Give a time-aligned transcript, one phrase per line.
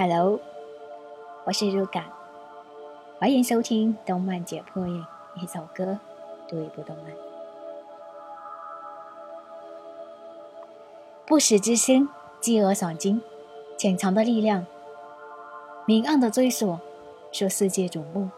[0.00, 0.38] Hello，
[1.44, 2.04] 我是入感，
[3.18, 4.84] 欢迎收听《动漫解破》
[5.34, 5.98] 一首歌，
[6.46, 7.06] 读一部动漫。
[11.26, 12.08] 不死之身，
[12.40, 13.20] 饥饿赏金，
[13.76, 14.64] 潜藏的力量，
[15.84, 16.78] 明暗的追索，
[17.32, 18.30] 受世界瞩目，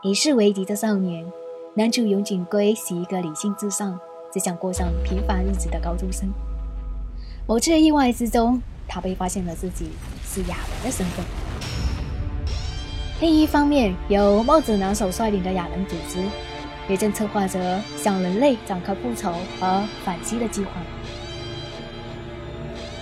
[0.00, 1.30] 以世为敌的少年，
[1.74, 4.00] 男主永井圭是一个理性至上、
[4.32, 6.32] 只想过上平凡日子的高中生。
[7.46, 9.90] 某次意外之中，他被发现了自己。
[10.34, 11.22] 是亚人的身份。
[13.20, 16.24] 另一方面，由帽子男手率领的亚人组织，
[16.88, 20.70] 也正策划着向人类展开复仇和反击的计划。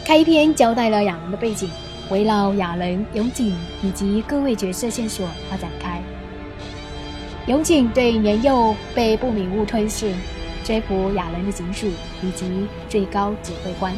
[0.04, 1.70] 开篇交代了亚人的背景，
[2.10, 6.02] 围绕亚人永井以及各位角色线索而展开。
[7.46, 10.12] 永井对年幼被不明物吞噬、
[10.64, 11.86] 追捕亚人的警署
[12.24, 13.94] 以及最高指挥官，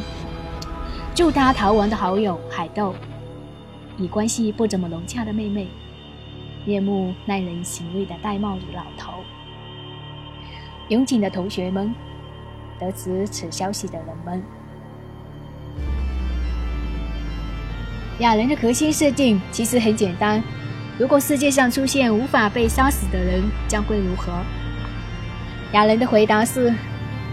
[1.15, 2.93] 助他逃亡的好友海斗。
[3.97, 5.67] 以关系不怎么融洽的妹妹，
[6.65, 9.13] 面目耐人寻味的戴帽子老头，
[10.89, 11.93] 永井的同学们，
[12.79, 14.41] 得知此消息的人们。
[18.19, 20.41] 亚人的核心设定其实很简单：
[20.97, 24.31] 如果世界上出现无法被杀死的人，将会如何？
[25.73, 26.73] 亚人的回答是：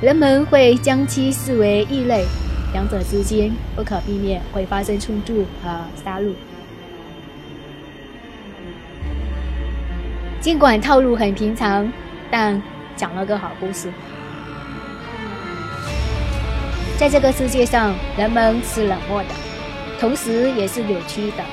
[0.03, 2.27] 人们会将其视为异类，
[2.73, 6.33] 两者之间不可避免会发生冲突和杀戮。
[10.41, 11.93] 尽管套路很平常，
[12.31, 12.63] 但
[12.97, 13.93] 讲了个好故事。
[16.97, 19.29] 在这个世界上，人们是冷漠的，
[19.99, 21.45] 同时也是扭曲的。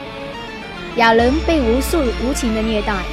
[0.98, 3.04] 亚人被无数无情的虐待，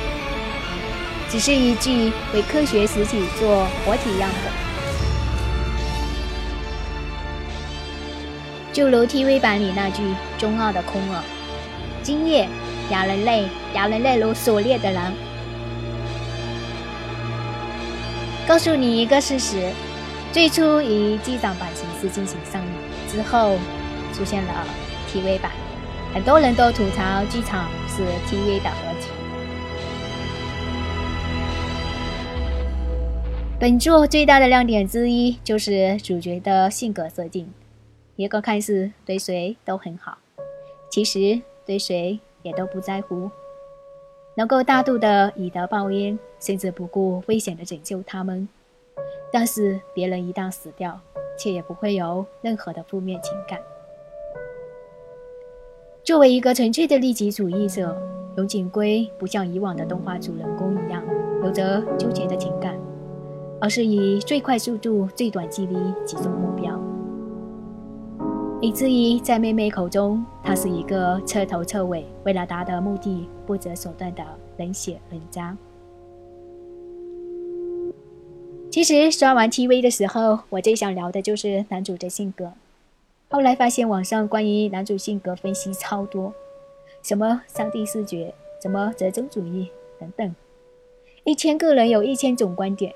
[1.29, 4.74] 只是一具为科学实体做活体样本。
[8.75, 10.03] 就如 TV 版里那句
[10.37, 11.23] 中二的空耳
[12.03, 12.49] ：“今夜，
[12.91, 15.13] 亚人类，亚人类如狩猎的狼。”
[18.49, 19.71] 告诉你一个事实：
[20.33, 22.69] 最初以机长版形式进行上映，
[23.09, 23.57] 之后
[24.13, 24.67] 出现了
[25.09, 25.53] TV 版，
[26.13, 29.07] 很多人都吐槽剧场是 TV 的合集。
[33.61, 37.49] 本作最大的亮点之一就是主角的性格设定，
[38.17, 40.19] 一个看似对谁都很好，
[40.89, 43.29] 其实对谁也都不在乎。
[44.37, 48.49] 能够大度的以德报怨，甚至不顾危险的拯救他们。
[49.33, 51.01] 但是别人一旦死掉，
[51.37, 53.59] 却也不会有任何的负面情感。
[56.05, 58.01] 作为一个纯粹的利己主义者，
[58.37, 61.03] 永井圭不像以往的动画主人公一样
[61.43, 62.79] 有着纠结的情感，
[63.61, 65.75] 而是以最快速度、最短距离
[66.05, 66.81] 击中目标。
[68.65, 74.25] 以至于在妹妹口中，他是一个彻头彻尾为了达到目的不择手段的
[74.57, 75.55] 冷血人渣。
[78.71, 82.55] 其实刷完 TV 的时候，我最想聊的就是男主的性格。
[83.29, 86.33] 后来发现网上关于男主性格分析超多，
[87.03, 88.33] 什么上帝视觉，
[88.63, 89.69] 什么折中主义
[90.01, 90.35] 等等，
[91.25, 92.95] 一千个人有一千种观点。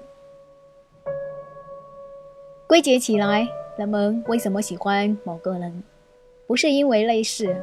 [2.67, 3.47] 归结起来。
[3.78, 5.84] 人们为什么喜欢某个人？
[6.49, 7.55] 不是因为类似，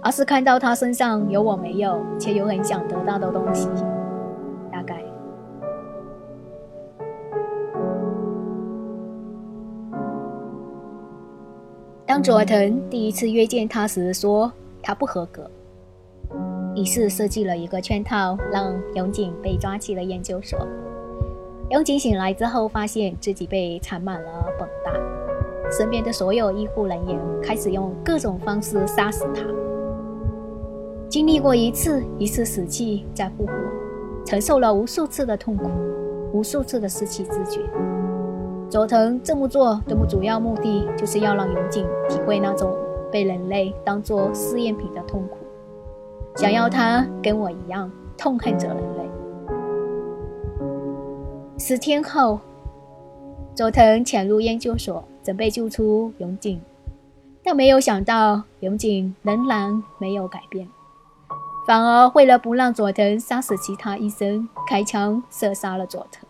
[0.00, 3.68] 而是看到他身上有我没有，却又很想得到的东西。
[4.72, 5.02] 大概，
[12.06, 14.50] 当佐藤第一次约见他时，说
[14.82, 15.50] 他不合格，
[16.74, 20.58] 于是设计了一个圈套，让永井被抓去了研究所。
[21.68, 25.03] 永井醒来之后，发现自己被缠满了绷带。
[25.70, 29.42] 身边的所有医护人员开始用各种方式杀死他。
[31.08, 33.52] 经历过一次一次死去再复活，
[34.24, 35.70] 承受了无数次的痛苦，
[36.32, 37.60] 无数次的失去知觉。
[38.68, 42.74] 佐藤这么做的主要目的，就是要让永井体会那种
[43.12, 45.36] 被人类当作试验品的痛苦，
[46.36, 49.08] 想要他跟我一样痛恨着人类。
[51.56, 52.40] 十天后，
[53.54, 55.04] 佐藤潜入研究所。
[55.24, 56.60] 准备救出永井，
[57.42, 60.68] 但没有想到永井仍然没有改变，
[61.66, 66.28] 反而为了不让佐藤杀死其他医生，开枪射杀了佐藤。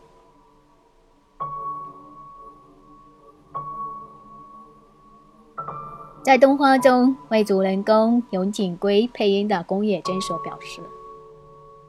[6.23, 10.81] 在动画中，为主人公永井圭配音的宫野真守表示：“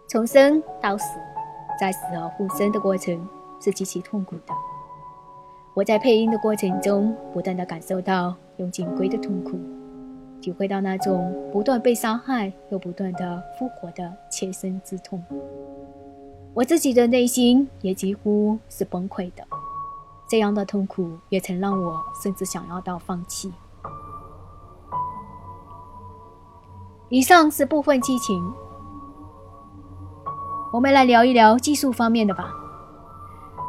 [0.10, 1.06] 从生到死，
[1.80, 3.26] 在死而复生的过程
[3.62, 4.54] 是极其痛苦的。”
[5.76, 9.60] 我在配音的过程中，不断的感受到永井圭的痛苦，
[10.40, 15.22] 体会到那种不断被伤害又不断的复活的切身之痛。
[16.54, 19.46] 我自己的内心也几乎是崩溃的，
[20.30, 23.52] 这样的痛苦也曾让我甚至想要到放弃。
[27.10, 28.54] 以上是部分激情，
[30.72, 32.62] 我们来聊一聊技术方面的吧。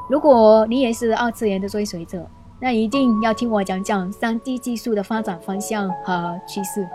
[0.08, 2.24] 如果你也是二次元的追随者，
[2.60, 6.86] 那一定要听我讲讲三 D 技术的发展方向和趋势。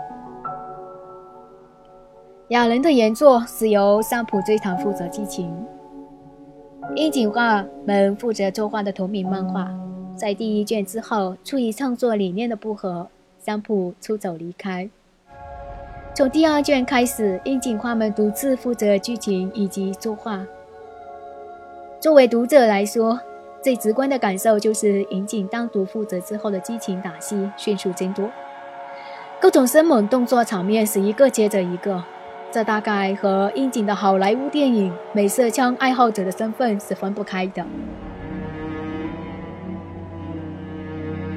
[2.48, 5.54] 雅人的原作是由三浦追堂负责激情。
[6.96, 9.70] 樱井画们负责作画的同名漫画，
[10.16, 13.06] 在第一卷之后，出于创作理念的不合，
[13.38, 14.88] 三浦出走离开。
[16.14, 20.44] 从第二卷开始，樱井画们独自负责剧情以及作画。
[22.02, 23.20] 作为读者来说，
[23.62, 28.28] 最直观的感受就是樱井单独负责之后的激情打戏迅速增多，
[29.40, 32.02] 各种生猛动作场面是一个接着一个。
[32.50, 37.64] 这大概和樱井的好莱坞电影美色枪爱好者的身份是分不开的。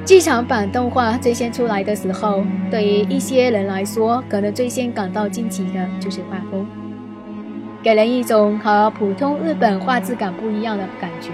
[0.04, 6.68] 剧场版动画最先出来的时候，对于一些人来说，可能最先感到惊奇的就是画风，
[7.86, 11.30] 给人一种和普通日本画质感不一样的感觉。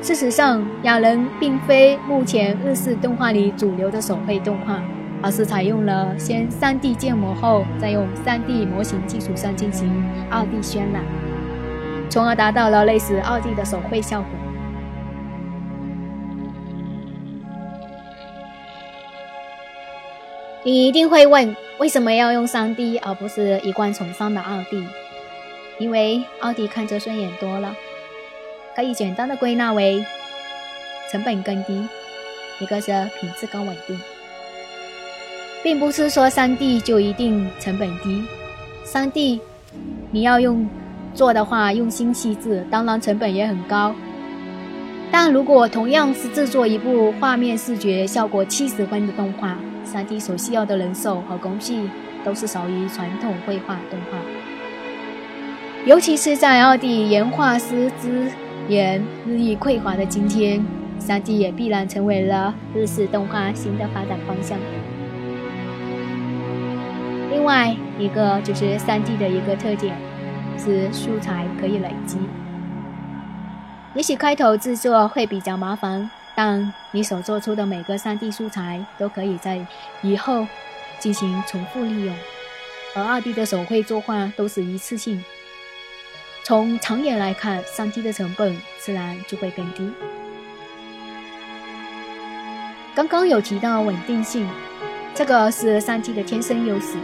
[0.00, 4.80] 事实上，雅人并非目前日式动画里主流的手绘动画。
[5.24, 9.88] 而是采用了先 3D 建模后，再用 3D 模型基础上进行
[10.30, 11.04] 2D 渲染，
[12.08, 14.30] 从而达到了类似 2D 的手绘效果。
[20.64, 25.01] 你一定会问，为什么要用 3D 而不是一贯崇尚的 2D？
[25.78, 27.74] 因为奥迪看着顺眼多了，
[28.76, 30.04] 可以简单的归纳为
[31.10, 31.86] 成本更低，
[32.60, 33.98] 一个是品质更稳定。
[35.62, 38.24] 并不是说三 D 就一定成本低，
[38.84, 39.40] 三 D
[40.10, 40.68] 你要用
[41.14, 43.94] 做的话，用心细致，当然成本也很高。
[45.10, 51.88] 但如果同样是制作一部画面视觉效果七十分的动画，三 D 所需要的人手和工序
[52.24, 54.18] 都是少于传统绘画动画。
[55.84, 58.30] 尤其是在二 D 原画师资
[58.68, 60.64] 源日益匮乏的今天，
[60.96, 64.56] 三 D 也必然成为了日式动画新的发展方向。
[67.32, 69.96] 另外一个就是三 D 的一个特点
[70.56, 72.16] 是素材可以累积。
[73.94, 79.66] 也许开头制作会比较麻烦，但你所做出的每个三 D 素材都可以在
[80.00, 80.46] 以后
[81.00, 82.14] 进行重复利用，
[82.94, 85.20] 而二 D 的手绘作画都是一次性。
[86.44, 89.88] 从长远来看，三 D 的成本自然就会更低。
[92.94, 94.46] 刚刚有提到稳定性，
[95.14, 96.96] 这个是三 D 的天生优势。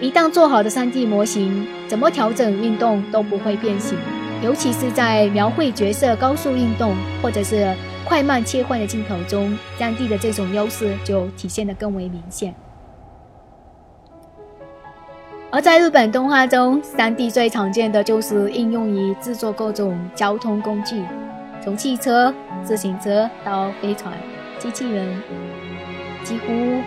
[0.00, 3.96] 一旦做好的 3D 模型，怎么调整运动都不会变形。
[4.42, 7.74] 尤其是在描绘角色高速运动或者是
[8.04, 12.54] 快慢切换的镜头中，3D 的这种优势就体现得更为明显。
[15.50, 21.02] 而在日本动画中，3D 最常见的就是应用于制作各种交通工具，
[21.62, 24.12] 从汽车、自行车到飞船、
[24.58, 25.22] 机器人，
[26.22, 26.80] 几乎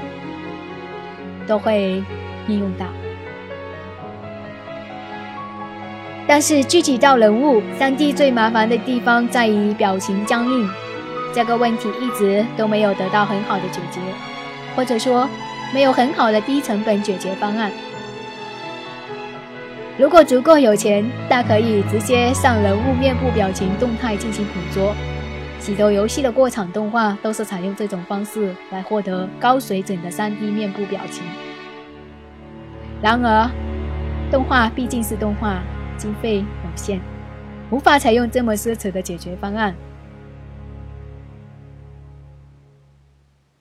[1.48, 2.04] 都会。
[2.48, 2.88] 应用到，
[6.28, 10.68] 但是具体到人物，3D 最麻烦的地方在于表情僵硬，
[11.32, 14.00] 这个问题一直都没有得到很好的解决，
[14.76, 15.30] 或者说
[15.72, 17.72] 没有很好的低成本解决方案。
[20.00, 24.96] 如果足够有钱，大可以直接上人物面部表情动态进行捕捉，
[25.60, 31.22] 许多游戏的过场动画都是采用这种方式来获得高水准的 3D 面部表情。
[33.02, 33.52] 然而，
[34.32, 35.62] 动画毕竟是动画，
[35.98, 36.46] 经费有
[36.78, 37.02] 限，
[37.70, 39.76] 无法采用这么奢侈的解决方案。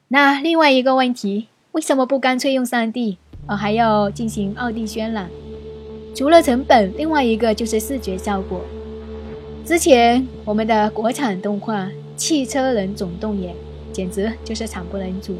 [0.07, 3.17] 那另外一个问题，为什么不干脆用 3D，
[3.49, 5.29] 而还要进行 2D 渲染？
[6.19, 8.61] 除了成本，另外一个就是视觉效果。
[9.65, 11.85] 之前我们的国产动画
[12.17, 13.55] 《汽车人总动员》
[13.93, 15.37] 简直就是惨不忍睹。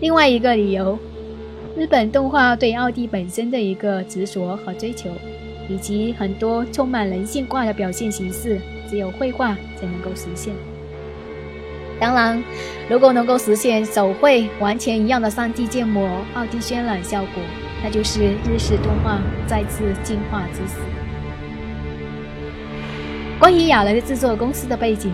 [0.00, 0.98] 另外一个理由。
[1.76, 5.08] 日本动画对奥迪本身的一个执着和追求，
[5.68, 8.58] 以及很多充满人性化的表现形式，
[8.90, 10.52] 只有绘画才能够实现。
[12.00, 12.42] 当然，
[12.88, 17.42] 如果能够实现手绘完全一样的 3D 建模、奥迪渲染效果，
[17.82, 20.76] 那就是日式动画再次进化之时。
[23.38, 25.12] 关于雅人的制作公司的背景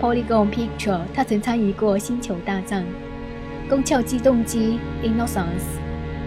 [0.00, 2.82] ，Polygon Picture，他曾参与过《星球大战》。
[3.68, 5.28] 攻壳机动机》《Innocence》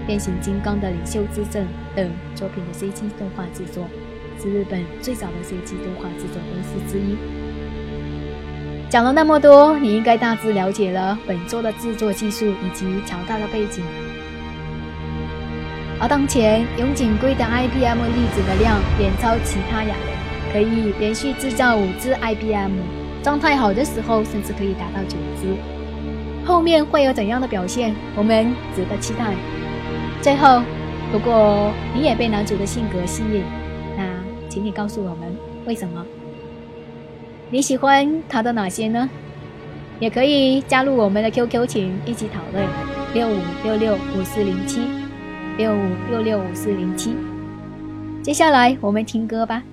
[0.08, 1.64] 《变形金刚的领袖之证》
[1.96, 3.86] 等作品的 CG 动画制作，
[4.42, 7.18] 是日本最早的 CG 动画制作公司之一。
[8.90, 13.84] 讲了那么多，你应该大致了解了本作的制作技术以及强大的背景。
[16.04, 22.74] 而当前永井圭的 IBM 粒子的量远超其他亚人，可以连续制造五只 IBM，
[23.24, 25.56] 状态好的时候甚至可以达到九只。
[26.46, 29.34] 后面会有怎样的表现，我们值得期待。
[30.22, 30.62] 最后，
[31.14, 33.42] 如果你也被男主的性格吸引，
[33.96, 34.04] 那
[34.50, 35.34] 请你告诉我们
[35.66, 36.06] 为什么？
[37.50, 39.10] 你喜欢他的哪些呢？
[40.02, 42.68] 也可以加入我们的 QQ 群一起讨论，
[43.14, 44.82] 六五六六五四零七，
[45.58, 47.16] 六五六六五四零七。
[48.22, 49.64] 接下来我们听歌吧。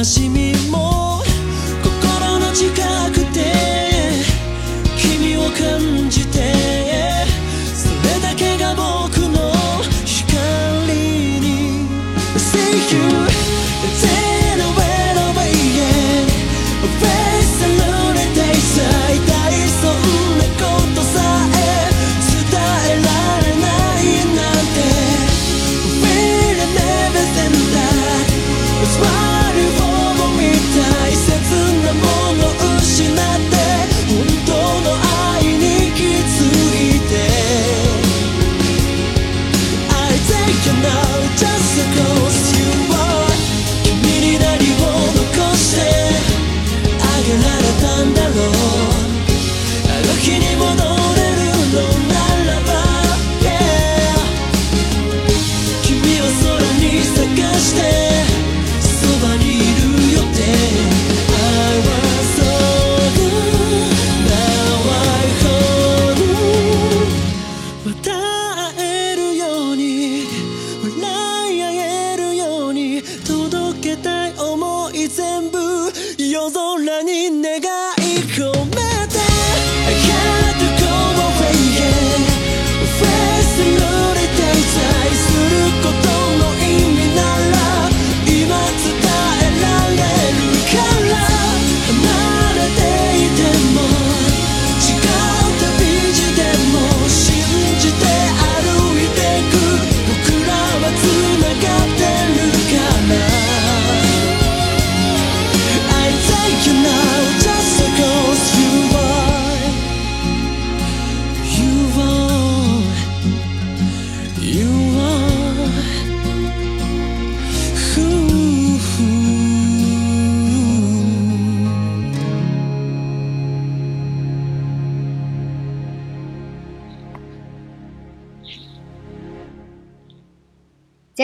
[0.00, 0.39] nasce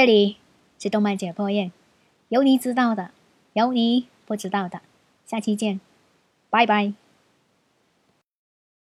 [0.07, 0.37] 这里
[0.79, 1.73] 是动漫解剖院，
[2.29, 3.11] 有你知道的，
[3.55, 4.81] 有你不知道的，
[5.25, 5.81] 下期见，
[6.49, 6.93] 拜拜。